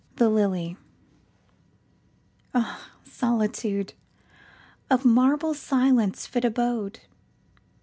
THE 0.15 0.29
LILYAh, 0.31 0.77
Solitude, 3.03 3.93
Of 4.89 5.05
marble 5.05 5.53
Silence 5.53 6.25
fit 6.25 6.43
abode! 6.43 7.01